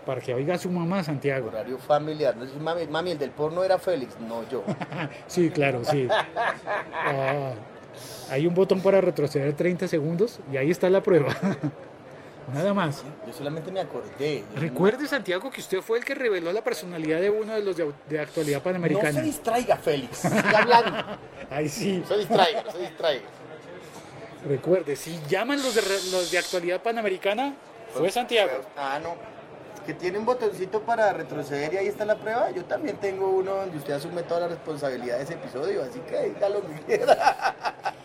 [0.06, 1.48] Para que oiga su mamá, Santiago.
[1.48, 2.36] Horario familiar.
[2.36, 2.46] No
[2.90, 4.64] mami, el del porno era Félix, no yo.
[5.28, 6.06] Sí, claro, sí.
[6.94, 7.54] Ah,
[8.30, 11.34] hay un botón para retroceder 30 segundos y ahí está la prueba.
[12.54, 13.04] Nada más.
[13.26, 14.44] Yo solamente me acordé.
[14.56, 18.20] Recuerde, Santiago, que usted fue el que reveló la personalidad de uno de los de,
[18.20, 19.12] actualidad No panamericana.
[19.12, 20.18] se distraiga, Félix.
[20.18, 21.18] Siga hablando.
[21.50, 21.98] Ahí sí.
[21.98, 23.26] No se distraiga, no se distraiga.
[24.48, 25.82] Recuerde, si llaman los de,
[26.12, 27.56] los de actualidad panamericana,
[27.94, 28.62] fue Santiago.
[28.78, 29.16] Ah, no.
[29.86, 32.52] Que tiene un botoncito para retroceder y ahí está la prueba.
[32.52, 36.18] Yo también tengo uno donde usted asume toda la responsabilidad de ese episodio, así que
[36.18, 37.56] ahí está lo que quiera.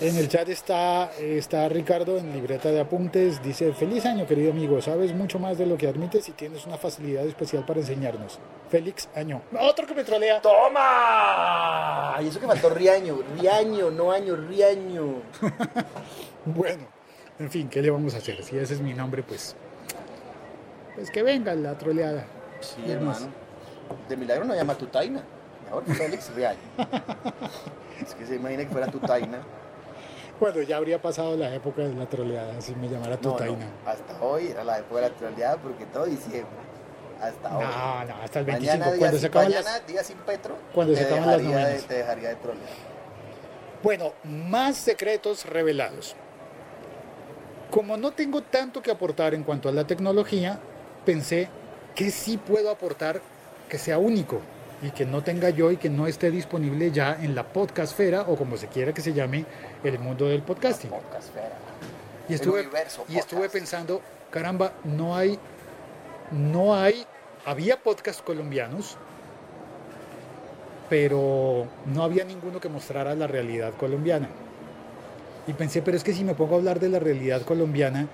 [0.00, 3.42] En el chat está, está Ricardo en libreta de apuntes.
[3.42, 6.76] Dice, feliz año querido amigo, sabes mucho más de lo que admites y tienes una
[6.76, 8.38] facilidad especial para enseñarnos.
[8.68, 9.42] Félix Año.
[9.60, 10.40] Otro que me trolea.
[10.40, 12.16] ¡Toma!
[12.22, 15.22] Y eso que faltó Riaño, Riaño, no año, Riaño.
[16.44, 16.82] Bueno,
[17.38, 18.42] en fin, ¿qué le vamos a hacer?
[18.42, 19.54] Si ese es mi nombre, pues...
[20.96, 22.24] Pues que venga la troleada.
[22.60, 22.90] Sí, más.
[22.90, 23.26] hermano.
[24.08, 25.22] De milagro no llama tu taina.
[25.66, 26.58] Mejor Félix Riaño.
[28.04, 28.98] es que se imagina que fuera tu
[30.32, 30.40] taina.
[30.40, 33.66] Bueno, ya habría pasado la época de la troleada, si me llamara No, no, Tutaina.
[33.86, 36.62] hasta hoy era la época de la troleada porque todo diciembre.
[37.20, 37.64] Hasta hoy.
[37.64, 38.78] No, no, hasta el 25.
[38.78, 39.86] Mañana, día, cuando se acaban mañana las...
[39.86, 41.82] día sin Petro, cuando se acaban las de-.
[41.86, 42.68] Te dejaría de trolear.
[43.82, 46.14] Bueno, más secretos revelados.
[47.70, 50.58] Como no tengo tanto que aportar en cuanto a la tecnología,
[51.06, 51.48] pensé
[51.94, 53.20] que sí puedo aportar
[53.68, 54.40] que sea único
[54.82, 58.36] y que no tenga yo y que no esté disponible ya en la podcastfera o
[58.36, 59.46] como se quiera que se llame
[59.84, 60.90] el mundo del podcasting.
[60.90, 61.56] Podcastfera.
[62.28, 63.54] Y estuve, universo y estuve podcast.
[63.54, 65.38] pensando, caramba, no hay,
[66.32, 67.06] no hay,
[67.46, 68.96] había podcasts colombianos,
[70.88, 74.28] pero no había ninguno que mostrara la realidad colombiana.
[75.46, 78.08] Y pensé, pero es que si me pongo a hablar de la realidad colombiana,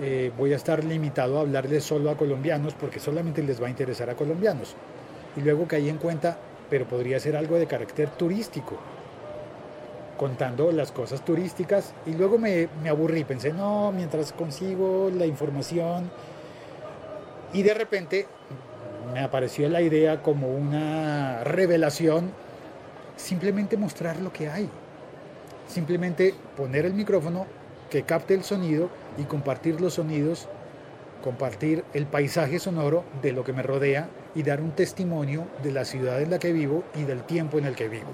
[0.00, 3.70] eh, voy a estar limitado a hablarles solo a colombianos porque solamente les va a
[3.70, 4.74] interesar a colombianos.
[5.36, 6.38] Y luego caí en cuenta,
[6.70, 8.76] pero podría ser algo de carácter turístico
[10.16, 11.92] contando las cosas turísticas.
[12.06, 16.10] Y luego me, me aburrí, pensé, no, mientras consigo la información
[17.54, 18.26] y de repente
[19.12, 22.32] me apareció la idea como una revelación,
[23.16, 24.68] simplemente mostrar lo que hay,
[25.68, 27.46] simplemente poner el micrófono
[27.90, 30.48] que capte el sonido y compartir los sonidos,
[31.22, 35.84] compartir el paisaje sonoro de lo que me rodea y dar un testimonio de la
[35.84, 38.10] ciudad en la que vivo y del tiempo en el que vivo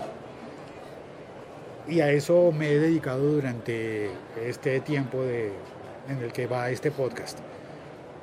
[1.90, 4.10] y a eso me he dedicado durante
[4.44, 7.38] este tiempo en el que va este podcast.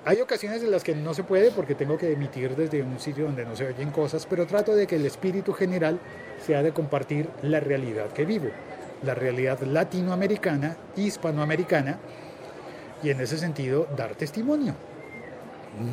[0.05, 3.25] Hay ocasiones en las que no se puede porque tengo que emitir desde un sitio
[3.25, 5.99] donde no se oyen cosas, pero trato de que el espíritu general
[6.45, 8.47] sea de compartir la realidad que vivo,
[9.03, 11.99] la realidad latinoamericana, hispanoamericana,
[13.03, 14.75] y en ese sentido dar testimonio.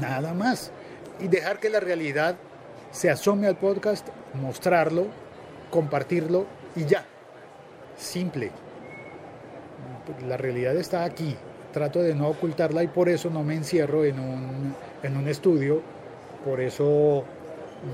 [0.01, 0.71] Nada más.
[1.21, 2.37] Y dejar que la realidad
[2.91, 5.07] se asome al podcast, mostrarlo,
[5.71, 6.47] compartirlo
[6.77, 7.05] y ya
[7.97, 8.51] simple.
[10.27, 11.37] La realidad está aquí.
[11.73, 15.83] Trato de no ocultarla y por eso no me encierro en un, en un estudio.
[16.45, 17.25] Por eso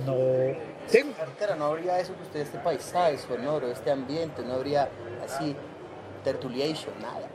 [0.04, 0.16] no
[0.90, 1.14] tengo.
[1.14, 4.88] Carretera, no habría eso que usted, este paisaje sonoro, este ambiente, no habría
[5.24, 5.56] así
[6.24, 7.28] tertuliation, nada.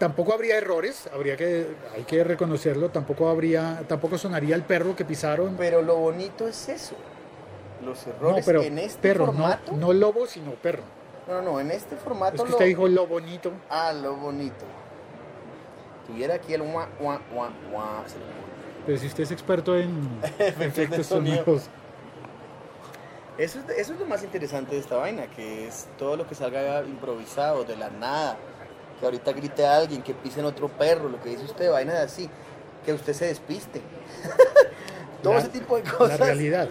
[0.00, 2.88] Tampoco habría errores, habría que, hay que reconocerlo.
[2.88, 5.56] Tampoco habría, tampoco sonaría el perro que pisaron.
[5.58, 6.94] Pero lo bonito es eso.
[7.84, 9.72] Los No, errores pero en este perro, no, formato.
[9.72, 10.82] no lobo, sino perro.
[11.28, 12.36] No, no, en este formato.
[12.36, 13.52] Es que lo- usted dijo lo bonito.
[13.68, 14.64] Ah, lo bonito.
[16.06, 18.04] Tuviera aquí el guá, guá, guá, guá.
[18.86, 20.08] Pero si usted es experto en
[20.38, 21.68] efectos sonoros.
[23.36, 26.34] Eso es, eso es lo más interesante de esta vaina, que es todo lo que
[26.34, 28.36] salga improvisado, de la nada.
[29.00, 32.00] Que ahorita grite a alguien, que pisen otro perro, lo que dice usted, vaina de
[32.02, 32.28] así.
[32.84, 33.80] Que usted se despiste.
[35.22, 36.20] todo La- ese tipo de La cosas.
[36.20, 36.68] realidad.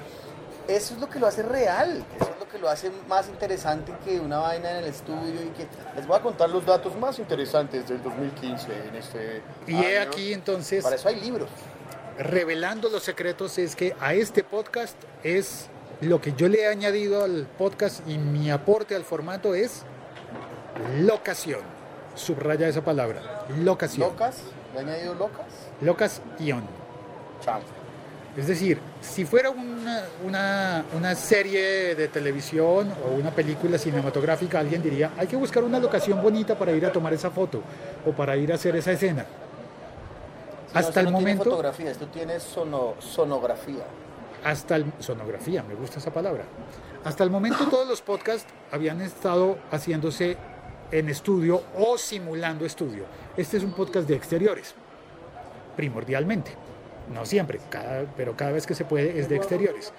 [0.68, 3.92] Eso es lo que lo hace real, eso es lo que lo hace más interesante
[4.06, 5.66] que una vaina en el estudio y que
[5.96, 10.32] les voy a contar los datos más interesantes del 2015 en este Y he aquí
[10.32, 10.84] entonces.
[10.84, 11.50] Para eso hay libros.
[12.20, 15.66] revelando los secretos es que a este podcast es
[16.02, 19.82] lo que yo le he añadido al podcast y mi aporte al formato es
[21.00, 21.62] locación.
[22.20, 23.46] Subraya esa palabra.
[23.64, 24.10] Locación.
[24.10, 24.38] Locas,
[24.74, 25.46] le añadido locas,
[25.82, 26.64] Locación.
[27.44, 27.80] chanfle.
[28.38, 34.82] Es decir, si fuera una, una, una serie de televisión o una película cinematográfica, alguien
[34.84, 37.62] diría, hay que buscar una locación bonita para ir a tomar esa foto
[38.06, 39.26] o para ir a hacer esa escena.
[40.74, 41.44] Hasta el no tiene momento...
[41.46, 43.84] fotografía, esto tiene sono- sonografía.
[44.44, 46.44] hasta el, sonografía, me gusta esa palabra.
[47.04, 50.38] Hasta el momento todos los podcasts habían estado haciéndose
[50.92, 53.04] en estudio o simulando estudio.
[53.38, 54.74] Este es un podcast de exteriores,
[55.76, 56.52] primordialmente.
[57.14, 59.94] No siempre, cada- pero cada vez que se puede es de exteriores.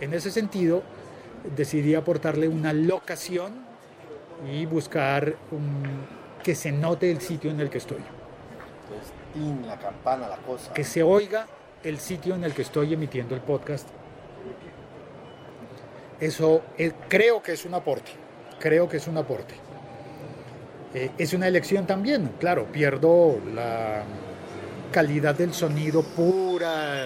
[0.00, 0.82] En ese sentido,
[1.56, 3.64] decidí aportarle una locación
[4.50, 6.04] y buscar un-
[6.42, 7.98] que se note el sitio en el que estoy.
[8.84, 10.72] Entonces, tin, la campana, la cosa.
[10.72, 11.46] que se oiga
[11.82, 13.88] el sitio en el que estoy emitiendo el podcast.
[16.20, 16.62] Eso
[17.08, 18.10] creo que es un aporte,
[18.58, 19.54] creo que es un aporte.
[20.94, 24.02] Eh, es una elección también, claro, pierdo la
[24.92, 27.04] calidad del sonido pura,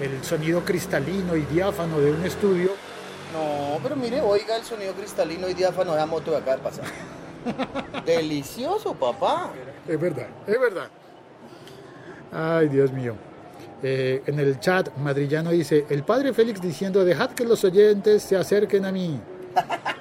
[0.00, 2.70] el sonido cristalino y diáfano de un estudio.
[3.32, 6.62] No, pero mire, oiga el sonido cristalino y diáfano de la moto que acaba de
[6.62, 6.84] pasar.
[8.06, 9.50] Delicioso, papá.
[9.86, 10.88] Es verdad, es verdad.
[12.32, 13.14] Ay, Dios mío.
[13.82, 18.36] Eh, en el chat madrillano dice, el padre Félix diciendo, dejad que los oyentes se
[18.36, 19.20] acerquen a mí.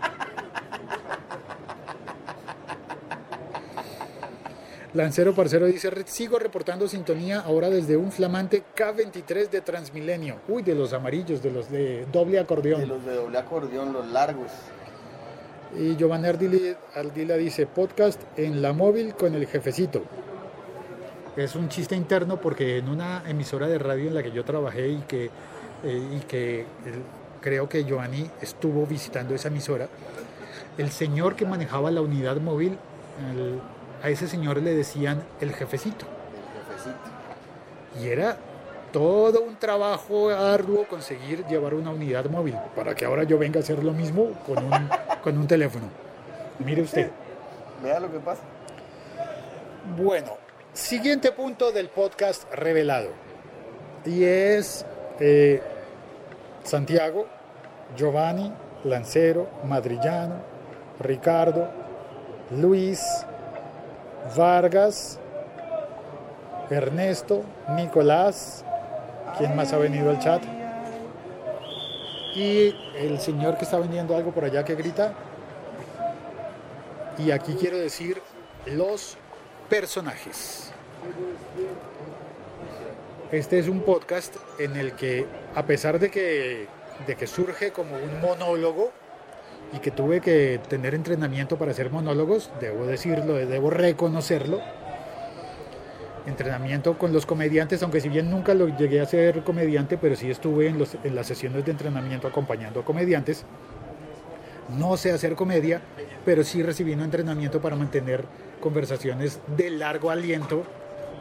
[5.00, 10.36] Lancero Parcero dice, "Re- sigo reportando sintonía ahora desde un flamante K23 de Transmilenio.
[10.50, 12.82] Uy, de los amarillos, de los de doble acordeón.
[12.82, 14.52] De los de doble acordeón, los largos.
[15.78, 20.02] Y Giovanni Ardila, Ardila dice, podcast en la móvil con el jefecito.
[21.38, 24.90] Es un chiste interno porque en una emisora de radio en la que yo trabajé
[24.90, 25.30] y que,
[25.86, 27.04] eh, y que el-
[27.40, 29.88] creo que Giovanni estuvo visitando esa emisora,
[30.78, 32.78] el señor que manejaba la unidad móvil,
[33.34, 33.62] el-
[34.02, 36.06] a ese señor le decían el jefecito.
[36.06, 38.02] El jefecito.
[38.02, 38.38] Y era
[38.92, 43.64] todo un trabajo arduo conseguir llevar una unidad móvil para que ahora yo venga a
[43.64, 44.90] hacer lo mismo con un,
[45.24, 45.86] con un teléfono.
[46.60, 47.10] Mire usted.
[47.84, 48.42] Vea lo que pasa.
[49.98, 50.38] Bueno,
[50.74, 53.10] siguiente punto del podcast revelado.
[54.06, 54.86] Y es
[55.20, 55.62] eh,
[56.64, 57.26] Santiago,
[57.96, 58.52] Giovanni,
[58.84, 60.36] Lancero, Madrillano,
[61.00, 61.70] Ricardo,
[62.52, 63.26] Luis,
[64.36, 65.20] Vargas,
[66.70, 68.64] Ernesto, Nicolás,
[69.38, 70.42] ¿quién más ha venido al chat?
[72.36, 75.14] Y el señor que está vendiendo algo por allá que grita.
[77.18, 78.22] Y aquí quiero decir
[78.66, 79.18] los
[79.70, 80.72] personajes.
[83.32, 86.68] Este es un podcast en el que, a pesar de que,
[87.06, 88.92] de que surge como un monólogo
[89.74, 94.60] y que tuve que tener entrenamiento para hacer monólogos, debo decirlo, debo reconocerlo,
[96.26, 100.30] entrenamiento con los comediantes, aunque si bien nunca lo llegué a ser comediante, pero sí
[100.30, 103.46] estuve en, los- en las sesiones de entrenamiento acompañando a comediantes.
[104.70, 105.82] No sé hacer comedia,
[106.26, 108.26] pero sí recibí un entrenamiento para mantener
[108.60, 110.64] conversaciones de largo aliento,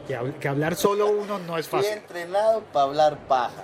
[0.07, 1.97] que, que hablar solo uno no es Fui fácil.
[1.97, 3.63] entrenado para hablar paja.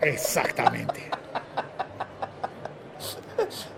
[0.00, 1.10] Exactamente.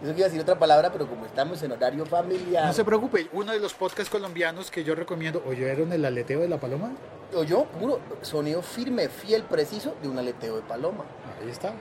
[0.02, 2.66] Eso quiero decir otra palabra, pero como estamos en horario familiar.
[2.66, 6.48] No se preocupe, uno de los podcasts colombianos que yo recomiendo, ¿oyeron el aleteo de
[6.48, 6.92] la paloma?
[7.34, 11.04] O yo, puro sonido firme, fiel, preciso de un aleteo de paloma.
[11.40, 11.72] Ahí está.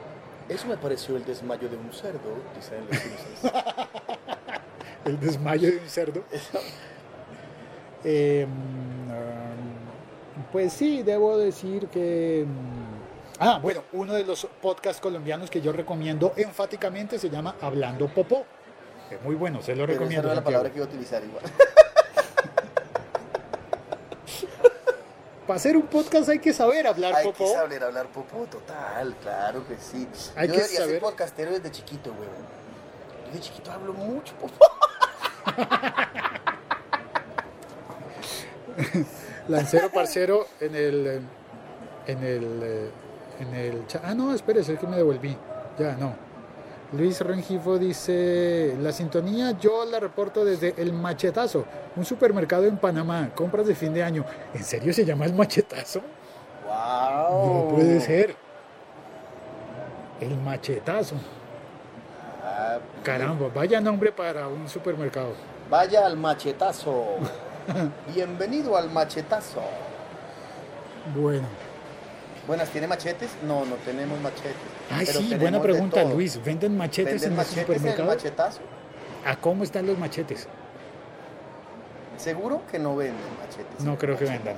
[0.48, 2.20] Eso me pareció el desmayo de un cerdo,
[2.56, 3.54] dicen los Simpsons.
[5.06, 6.24] El desmayo de un cerdo.
[8.06, 12.46] Eh, mm, pues sí, debo decir que...
[13.40, 18.46] Ah, bueno, uno de los podcasts colombianos que yo recomiendo enfáticamente se llama Hablando Popó.
[19.10, 20.28] Es muy bueno, se lo Pero esa recomiendo.
[20.28, 21.44] no es la palabra que iba a utilizar igual.
[25.48, 27.46] Para hacer un podcast hay que saber hablar Hay popó.
[27.46, 30.08] que saber hablar popó, total, claro que sí.
[30.36, 32.60] Hay yo que debería saber- ser podcastero desde chiquito, weón.
[33.28, 34.66] Yo de chiquito hablo mucho popó.
[39.48, 41.22] Lancero parcero en el
[42.06, 42.92] en el eh,
[43.40, 44.02] en el chat.
[44.06, 45.36] Ah, no, espérese, es que me devolví.
[45.78, 46.14] Ya, no.
[46.92, 53.30] Luis Rengifo dice, la sintonía yo la reporto desde El Machetazo, un supermercado en Panamá,
[53.36, 54.26] compras de fin de año.
[54.54, 56.02] ¿En serio se llama El Machetazo?
[56.66, 57.70] ¡Wow!
[57.70, 58.36] No puede ser.
[60.20, 61.16] El Machetazo.
[62.44, 65.34] Ah, Caramba, vaya nombre para un supermercado.
[65.70, 67.06] Vaya al machetazo.
[68.16, 69.62] Bienvenido al machetazo.
[71.16, 71.69] Bueno.
[72.50, 73.30] Buenas, ¿tiene machetes?
[73.44, 74.56] No, no tenemos machetes.
[74.90, 76.04] Ay, Pero sí, buena pregunta.
[76.04, 76.44] Luis.
[76.44, 78.62] ¿Venden machetes ¿Venden en los machetes en el machetazo?
[79.24, 80.48] ¿A cómo están los machetes?
[82.18, 83.86] Seguro que no venden machetes.
[83.86, 84.56] No creo que vendan.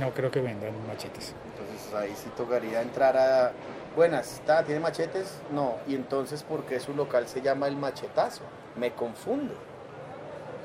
[0.00, 1.34] No creo que vendan machetes.
[1.52, 3.52] Entonces ahí sí tocaría entrar a...
[3.94, 4.64] Buenas, ¿está?
[4.64, 5.40] ¿tiene machetes?
[5.52, 5.74] No.
[5.86, 8.44] Y entonces, ¿por qué su local se llama El Machetazo?
[8.76, 9.52] Me confundo.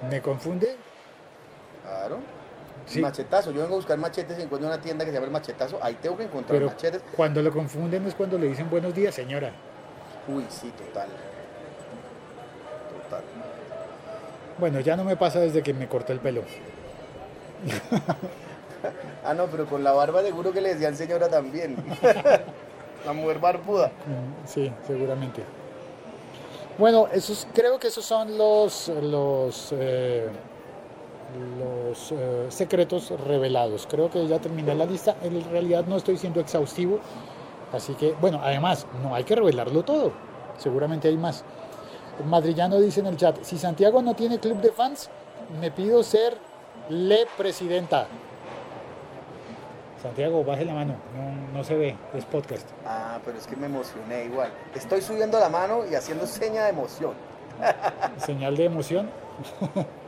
[0.10, 0.78] ¿Me confunde?
[1.84, 2.20] Claro.
[2.90, 3.02] Sí.
[3.02, 3.52] Machetazo.
[3.52, 5.80] Yo vengo a buscar machetes y encuentro una tienda que se llama El Machetazo.
[5.82, 7.02] Ahí tengo que encontrar Pero machetes.
[7.16, 9.52] cuando lo confunden es cuando le dicen buenos días, señora.
[10.28, 11.08] Uy, sí, total.
[13.04, 13.24] Total.
[14.58, 16.44] Bueno, ya no me pasa desde que me corté el pelo.
[19.26, 21.76] Ah, no, pero con la barba seguro que le decían señora también.
[23.06, 23.88] la mujer barbuda.
[23.88, 25.44] Mm, Sí, seguramente.
[26.78, 30.30] Bueno, esos, creo que esos son los, los, eh,
[31.58, 33.88] los eh, secretos revelados.
[33.90, 35.16] Creo que ya terminé la lista.
[35.22, 37.00] En realidad no estoy siendo exhaustivo.
[37.72, 40.12] Así que, bueno, además, no hay que revelarlo todo.
[40.58, 41.44] Seguramente hay más.
[42.26, 45.10] Madrillano dice en el chat, si Santiago no tiene club de fans,
[45.62, 46.38] me pido ser
[46.90, 48.08] le presidenta.
[50.02, 52.68] Santiago, baje la mano, no, no se ve, es podcast.
[52.86, 54.50] Ah, pero es que me emocioné igual.
[54.74, 57.14] Estoy subiendo la mano y haciendo seña de emoción.
[58.18, 59.10] Señal de emoción.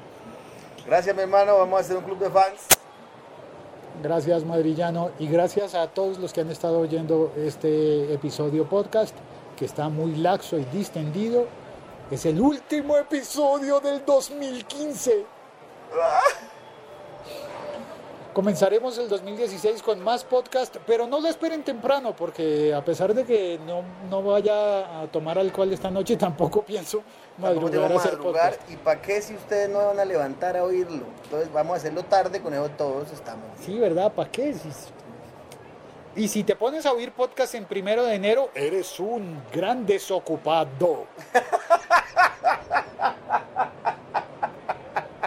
[0.91, 1.57] Gracias, mi hermano.
[1.57, 2.67] Vamos a hacer un club de fans.
[4.03, 9.15] Gracias Madrillano y gracias a todos los que han estado oyendo este episodio podcast
[9.55, 11.45] que está muy laxo y distendido.
[12.11, 15.25] Es el último episodio del 2015.
[18.34, 23.25] Comenzaremos el 2016 con más podcast, pero no lo esperen temprano, porque a pesar de
[23.25, 27.03] que no, no vaya a tomar alcohol esta noche, tampoco pienso
[27.39, 28.51] Tampoco madrugar a hacer madrugar.
[28.53, 28.71] podcast.
[28.71, 31.05] ¿Y para qué si ustedes no van a levantar a oírlo?
[31.25, 33.45] Entonces vamos a hacerlo tarde, con eso todos estamos.
[33.59, 34.13] Sí, ¿verdad?
[34.13, 34.53] ¿Para qué?
[34.53, 34.69] Si-
[36.15, 41.05] Y si te pones a oír podcast en primero de enero, eres un gran desocupado.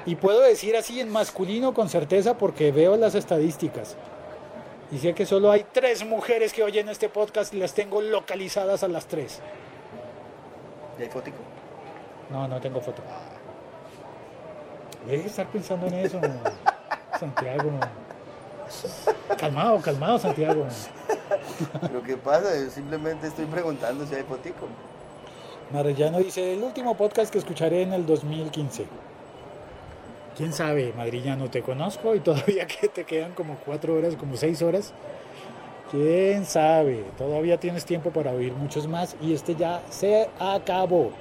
[0.07, 3.97] Y puedo decir así en masculino con certeza porque veo las estadísticas.
[4.93, 8.83] Y sé que solo hay tres mujeres que oyen este podcast y las tengo localizadas
[8.83, 9.41] a las tres.
[10.99, 11.39] ¿Y hay fotico?
[12.31, 13.03] No, no tengo foto.
[15.07, 16.21] Deje de estar pensando en eso,
[17.19, 17.71] Santiago.
[19.39, 20.67] Calmado, calmado, Santiago.
[21.93, 24.67] Lo que pasa es simplemente estoy preguntando si hay fotico.
[25.73, 28.87] Marellano dice, el último podcast que escucharé en el 2015.
[30.37, 31.49] ¿Quién sabe, Madrillano?
[31.49, 34.93] Te conozco y todavía que te quedan como cuatro horas, como seis horas.
[35.91, 37.05] ¿Quién sabe?
[37.17, 41.13] Todavía tienes tiempo para oír muchos más y este ya se acabó.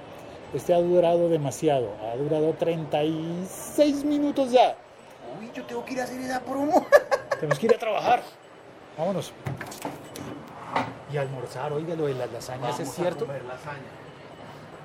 [0.54, 1.94] Este ha durado demasiado.
[2.12, 4.76] Ha durado 36 minutos ya.
[5.40, 6.86] Uy, yo tengo que ir a hacer esa promo.
[7.40, 8.24] Tenemos que ir a trabajar.
[8.98, 9.32] Vámonos.
[11.12, 13.28] Y almorzar, oiga, lo de las lasañas es cierto.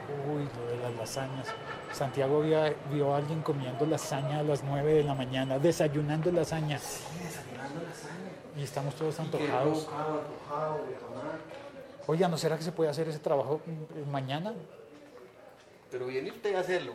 [0.08, 1.48] Uy, lo de las lasañas.
[1.92, 2.58] Santiago vio,
[2.90, 6.80] vio a alguien comiendo lasaña a las 9 de la mañana, desayunando lasaña.
[8.56, 9.88] Y estamos todos antojados.
[12.06, 14.54] Oiga, ¿no será que se puede hacer ese trabajo mm, mañana?
[15.90, 16.94] Pero viene usted a hacerlo.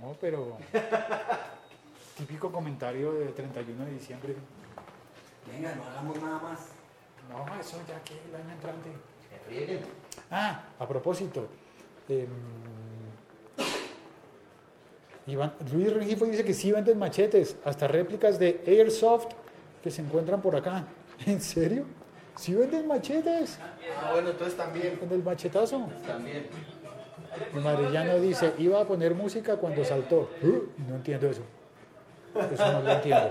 [0.00, 0.58] No, pero...
[2.18, 4.36] Típico comentario de 31 de diciembre.
[5.50, 6.60] Venga, no hagamos nada más.
[7.28, 8.90] No, eso ya que el año entrante.
[10.30, 11.48] Ah, a propósito.
[12.08, 12.26] Em,
[15.26, 19.28] Iván- Luis Rengifo dice que sí venden machetes, hasta réplicas de Airsoft
[19.82, 20.84] que se encuentran por acá.
[21.26, 21.84] ¿En serio?
[22.36, 23.58] ¿Sí venden machetes?
[24.02, 24.96] Ah, bueno, entonces también.
[24.96, 25.88] ¿Con el machetazo?
[26.06, 26.46] También.
[27.62, 30.30] Marillano dice, iba a poner música cuando saltó.
[30.42, 31.42] Uh, No entiendo eso.
[32.52, 33.30] Eso no lo entiendo.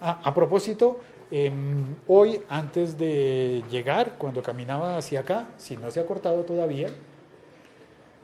[0.00, 6.00] Ah, a propósito, em, hoy antes de llegar, cuando caminaba hacia acá, si no se
[6.00, 6.88] ha cortado todavía,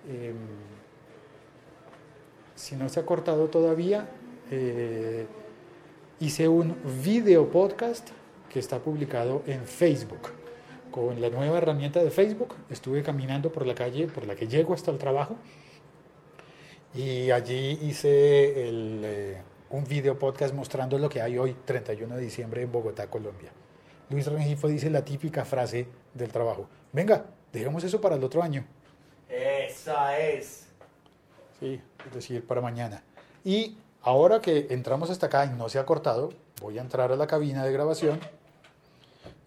[0.09, 0.37] em,
[2.55, 4.09] si no se ha cortado todavía,
[4.51, 5.27] eh,
[6.21, 8.09] hice un video podcast
[8.51, 10.33] que está publicado en Facebook.
[10.91, 14.75] Con la nueva herramienta de Facebook estuve caminando por la calle por la que llego
[14.75, 15.37] hasta el trabajo
[16.95, 22.63] y allí hice eh, un video podcast mostrando lo que hay hoy, 31 de diciembre
[22.63, 23.53] en Bogotá, Colombia.
[24.11, 28.65] Luis Rengifo dice la típica frase del trabajo, venga, dejemos eso para el otro año.
[29.69, 30.67] Esa es.
[31.61, 33.03] Sí, es decir, para mañana.
[33.45, 36.31] Y ahora que entramos hasta acá y no se ha cortado,
[36.63, 38.19] voy a entrar a la cabina de grabación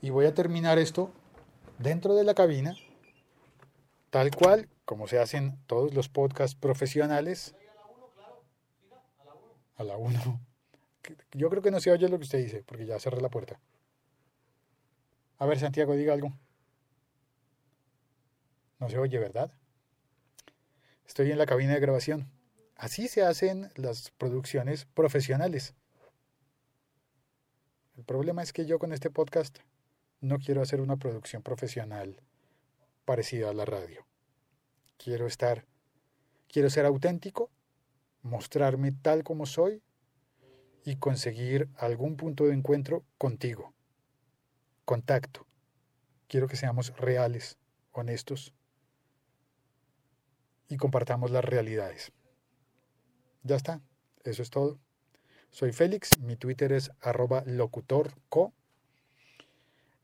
[0.02, 1.12] y voy a terminar esto
[1.80, 2.76] dentro de la cabina,
[4.12, 7.56] tal cual como se hacen todos los podcasts profesionales.
[9.78, 10.40] A la 1.
[11.32, 13.60] Yo creo que no se oye lo que usted dice, porque ya cerré la puerta.
[15.40, 16.32] A ver, Santiago, diga algo.
[18.78, 19.52] No se oye, ¿verdad?
[21.12, 22.32] Estoy en la cabina de grabación.
[22.78, 25.76] Así se hacen las producciones profesionales.
[27.98, 29.60] El problema es que yo con este podcast
[30.22, 32.22] no quiero hacer una producción profesional
[33.04, 34.08] parecida a la radio.
[34.96, 35.66] Quiero estar,
[36.48, 37.52] quiero ser auténtico,
[38.22, 39.84] mostrarme tal como soy
[40.86, 43.74] y conseguir algún punto de encuentro contigo.
[44.86, 45.46] Contacto.
[46.30, 47.58] Quiero que seamos reales,
[47.92, 48.54] honestos
[50.72, 52.14] y compartamos las realidades.
[53.44, 53.82] Ya está,
[54.24, 54.80] eso es todo.
[55.50, 58.54] Soy Félix, mi Twitter es arroba locutorco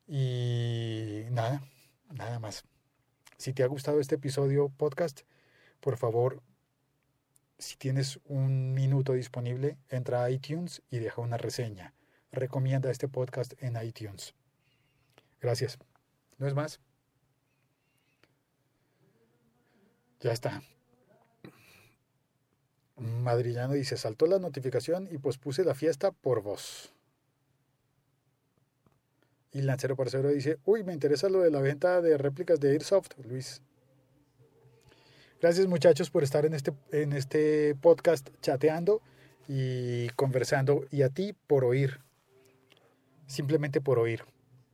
[0.08, 1.64] y nada,
[2.12, 2.66] nada más.
[3.38, 5.22] Si te ha gustado este episodio podcast,
[5.80, 6.44] por favor,
[7.58, 11.94] si tienes un minuto disponible, entra a iTunes y deja una reseña.
[12.32, 14.36] Recomienda este podcast en iTunes.
[15.40, 15.80] Gracias.
[16.38, 16.82] No es más.
[20.22, 20.62] Ya está.
[22.98, 26.92] Madrillano dice, saltó la notificación y pospuse la fiesta por vos.
[29.52, 33.12] Y Lancero Parcero dice, uy, me interesa lo de la venta de réplicas de Airsoft,
[33.24, 33.62] Luis.
[35.40, 39.02] Gracias muchachos por estar en este, en este podcast chateando
[39.48, 42.00] y conversando y a ti por oír,
[43.28, 44.24] simplemente por oír.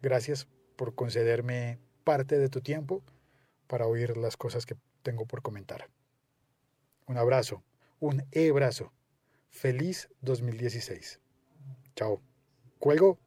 [0.02, 3.04] Gracias por concederme parte de tu tiempo
[3.68, 5.90] para oír las cosas que tengo por comentar.
[7.06, 7.64] Un abrazo,
[8.00, 8.92] un e-brazo.
[9.50, 11.20] Feliz 2016.
[11.96, 12.22] Chao.
[12.80, 13.23] Cuelgo.